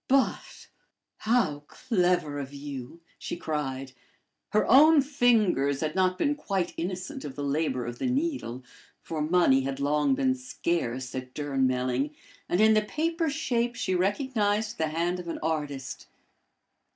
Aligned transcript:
"But 0.07 0.67
how 1.17 1.59
clever 1.67 2.39
of 2.39 2.51
you!" 2.55 3.01
she 3.19 3.37
cried. 3.37 3.91
Her 4.49 4.65
own 4.65 4.99
fingers 5.03 5.81
had 5.81 5.93
not 5.93 6.17
been 6.17 6.33
quite 6.33 6.73
innocent 6.75 7.23
of 7.23 7.35
the 7.35 7.43
labor 7.43 7.85
of 7.85 7.99
the 7.99 8.07
needle, 8.07 8.63
for 9.03 9.21
money 9.21 9.61
had 9.61 9.79
long 9.79 10.15
been 10.15 10.33
scarce 10.33 11.13
at 11.13 11.35
Durnmelling, 11.35 12.15
and 12.49 12.59
in 12.59 12.73
the 12.73 12.81
paper 12.81 13.29
shape 13.29 13.75
she 13.75 13.93
recognized 13.93 14.79
the 14.79 14.87
hand 14.87 15.19
of 15.19 15.27
an 15.27 15.37
artist. 15.43 16.07